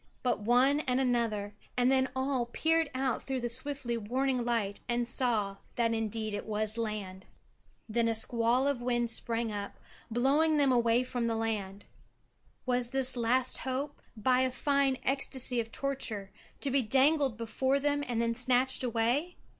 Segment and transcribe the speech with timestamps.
[0.23, 5.07] But one and another and then all peered out through the swiftly waning light and
[5.07, 7.27] saw that indeed it was land.
[7.87, 9.77] Then a squall of wind sprang up,
[10.09, 11.85] blowing them away from the land.
[12.65, 16.31] Was this last hope, by a fine ecstasy of torture,
[16.61, 19.35] to be dangled before them and then snatched away?